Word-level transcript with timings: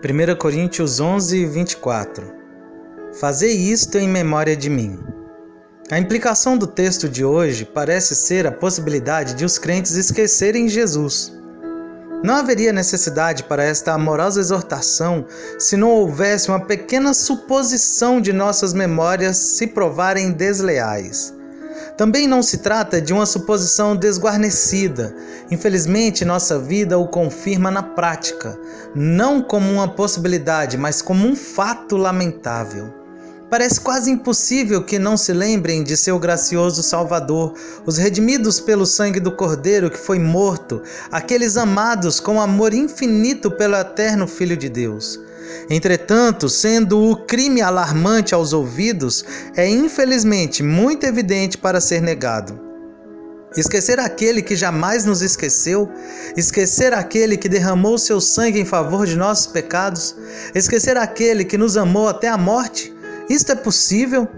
1 0.00 0.36
Coríntios 0.36 1.00
11, 1.00 1.44
24 1.46 2.32
Fazei 3.18 3.50
isto 3.50 3.98
em 3.98 4.06
memória 4.06 4.56
de 4.56 4.70
mim. 4.70 4.96
A 5.90 5.98
implicação 5.98 6.56
do 6.56 6.68
texto 6.68 7.08
de 7.08 7.24
hoje 7.24 7.64
parece 7.64 8.14
ser 8.14 8.46
a 8.46 8.52
possibilidade 8.52 9.34
de 9.34 9.44
os 9.44 9.58
crentes 9.58 9.96
esquecerem 9.96 10.68
Jesus. 10.68 11.36
Não 12.22 12.36
haveria 12.36 12.72
necessidade 12.72 13.42
para 13.42 13.64
esta 13.64 13.92
amorosa 13.92 14.38
exortação 14.38 15.26
se 15.58 15.76
não 15.76 15.90
houvesse 15.90 16.48
uma 16.48 16.64
pequena 16.64 17.12
suposição 17.12 18.20
de 18.20 18.32
nossas 18.32 18.72
memórias 18.72 19.36
se 19.36 19.66
provarem 19.66 20.30
desleais. 20.30 21.34
Também 21.98 22.28
não 22.28 22.44
se 22.44 22.58
trata 22.58 23.00
de 23.02 23.12
uma 23.12 23.26
suposição 23.26 23.96
desguarnecida. 23.96 25.12
Infelizmente, 25.50 26.24
nossa 26.24 26.56
vida 26.56 26.96
o 26.96 27.08
confirma 27.08 27.72
na 27.72 27.82
prática, 27.82 28.56
não 28.94 29.42
como 29.42 29.68
uma 29.72 29.88
possibilidade, 29.88 30.78
mas 30.78 31.02
como 31.02 31.26
um 31.26 31.34
fato 31.34 31.96
lamentável. 31.96 32.94
Parece 33.50 33.80
quase 33.80 34.10
impossível 34.10 34.84
que 34.84 34.98
não 34.98 35.16
se 35.16 35.32
lembrem 35.32 35.82
de 35.82 35.96
seu 35.96 36.18
gracioso 36.18 36.82
Salvador, 36.82 37.54
os 37.86 37.96
redimidos 37.96 38.60
pelo 38.60 38.84
sangue 38.84 39.18
do 39.18 39.32
Cordeiro 39.32 39.90
que 39.90 39.96
foi 39.96 40.18
morto, 40.18 40.82
aqueles 41.10 41.56
amados 41.56 42.20
com 42.20 42.42
amor 42.42 42.74
infinito 42.74 43.50
pelo 43.50 43.74
eterno 43.74 44.28
Filho 44.28 44.54
de 44.54 44.68
Deus. 44.68 45.18
Entretanto, 45.70 46.46
sendo 46.46 47.02
o 47.02 47.16
crime 47.16 47.62
alarmante 47.62 48.34
aos 48.34 48.52
ouvidos, 48.52 49.24
é 49.56 49.66
infelizmente 49.66 50.62
muito 50.62 51.06
evidente 51.06 51.56
para 51.56 51.80
ser 51.80 52.02
negado. 52.02 52.68
Esquecer 53.56 53.98
aquele 53.98 54.42
que 54.42 54.54
jamais 54.54 55.06
nos 55.06 55.22
esqueceu, 55.22 55.90
esquecer 56.36 56.92
aquele 56.92 57.34
que 57.34 57.48
derramou 57.48 57.96
seu 57.96 58.20
sangue 58.20 58.60
em 58.60 58.64
favor 58.66 59.06
de 59.06 59.16
nossos 59.16 59.46
pecados, 59.46 60.14
esquecer 60.54 60.98
aquele 60.98 61.46
que 61.46 61.56
nos 61.56 61.78
amou 61.78 62.08
até 62.08 62.28
a 62.28 62.36
morte, 62.36 62.92
isto 63.28 63.52
é 63.52 63.54
possível? 63.54 64.28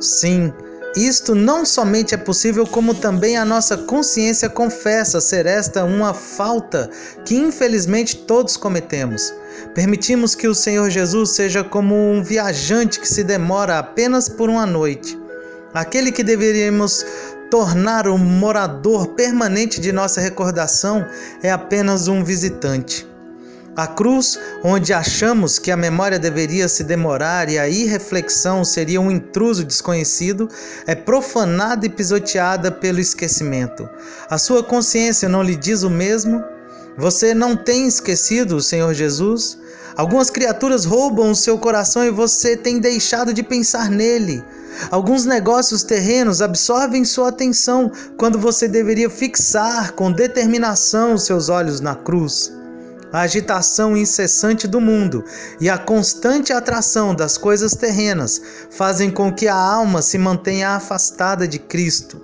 Sim, 0.00 0.52
isto 0.96 1.34
não 1.34 1.64
somente 1.64 2.14
é 2.14 2.16
possível, 2.16 2.64
como 2.64 2.94
também 2.94 3.36
a 3.36 3.44
nossa 3.44 3.76
consciência 3.76 4.48
confessa 4.48 5.20
ser 5.20 5.44
esta 5.44 5.84
uma 5.84 6.14
falta 6.14 6.88
que 7.24 7.34
infelizmente 7.34 8.16
todos 8.18 8.56
cometemos. 8.56 9.34
Permitimos 9.74 10.36
que 10.36 10.46
o 10.46 10.54
Senhor 10.54 10.88
Jesus 10.90 11.30
seja 11.30 11.64
como 11.64 11.96
um 11.96 12.22
viajante 12.22 13.00
que 13.00 13.08
se 13.08 13.24
demora 13.24 13.80
apenas 13.80 14.28
por 14.28 14.48
uma 14.48 14.64
noite. 14.64 15.18
Aquele 15.72 16.12
que 16.12 16.22
deveríamos 16.22 17.04
tornar 17.50 18.06
o 18.06 18.16
morador 18.16 19.08
permanente 19.14 19.80
de 19.80 19.90
nossa 19.90 20.20
recordação 20.20 21.04
é 21.42 21.50
apenas 21.50 22.06
um 22.06 22.22
visitante. 22.22 23.04
A 23.76 23.88
cruz, 23.88 24.38
onde 24.62 24.92
achamos 24.92 25.58
que 25.58 25.72
a 25.72 25.76
memória 25.76 26.16
deveria 26.16 26.68
se 26.68 26.84
demorar 26.84 27.48
e 27.48 27.58
a 27.58 27.68
irreflexão 27.68 28.64
seria 28.64 29.00
um 29.00 29.10
intruso 29.10 29.64
desconhecido, 29.64 30.48
é 30.86 30.94
profanada 30.94 31.84
e 31.84 31.88
pisoteada 31.88 32.70
pelo 32.70 33.00
esquecimento. 33.00 33.88
A 34.30 34.38
sua 34.38 34.62
consciência 34.62 35.28
não 35.28 35.42
lhe 35.42 35.56
diz 35.56 35.82
o 35.82 35.90
mesmo? 35.90 36.40
Você 36.96 37.34
não 37.34 37.56
tem 37.56 37.88
esquecido 37.88 38.54
o 38.54 38.62
Senhor 38.62 38.94
Jesus? 38.94 39.58
Algumas 39.96 40.30
criaturas 40.30 40.84
roubam 40.84 41.32
o 41.32 41.36
seu 41.36 41.58
coração 41.58 42.04
e 42.04 42.12
você 42.12 42.56
tem 42.56 42.78
deixado 42.78 43.34
de 43.34 43.42
pensar 43.42 43.90
nele. 43.90 44.44
Alguns 44.88 45.24
negócios 45.24 45.82
terrenos 45.82 46.40
absorvem 46.40 47.04
sua 47.04 47.30
atenção 47.30 47.90
quando 48.16 48.38
você 48.38 48.68
deveria 48.68 49.10
fixar 49.10 49.94
com 49.94 50.12
determinação 50.12 51.18
seus 51.18 51.48
olhos 51.48 51.80
na 51.80 51.96
cruz 51.96 52.52
a 53.14 53.20
agitação 53.20 53.96
incessante 53.96 54.66
do 54.66 54.80
mundo 54.80 55.24
e 55.60 55.70
a 55.70 55.78
constante 55.78 56.52
atração 56.52 57.14
das 57.14 57.38
coisas 57.38 57.72
terrenas 57.76 58.42
fazem 58.72 59.08
com 59.08 59.32
que 59.32 59.46
a 59.46 59.54
alma 59.54 60.02
se 60.02 60.18
mantenha 60.18 60.70
afastada 60.70 61.46
de 61.46 61.60
Cristo. 61.60 62.20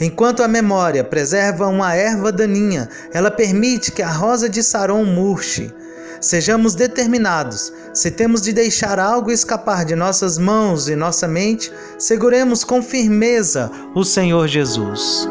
Enquanto 0.00 0.42
a 0.42 0.48
memória 0.48 1.04
preserva 1.04 1.68
uma 1.68 1.94
erva 1.94 2.32
daninha, 2.32 2.88
ela 3.12 3.30
permite 3.30 3.92
que 3.92 4.02
a 4.02 4.10
rosa 4.10 4.48
de 4.48 4.64
Saron 4.64 5.04
murche. 5.04 5.72
Sejamos 6.20 6.74
determinados. 6.74 7.72
Se 7.94 8.10
temos 8.10 8.42
de 8.42 8.52
deixar 8.52 8.98
algo 8.98 9.30
escapar 9.30 9.84
de 9.84 9.94
nossas 9.94 10.38
mãos 10.38 10.88
e 10.88 10.96
nossa 10.96 11.28
mente, 11.28 11.72
seguremos 12.00 12.64
com 12.64 12.82
firmeza 12.82 13.70
o 13.94 14.02
Senhor 14.02 14.48
Jesus. 14.48 15.28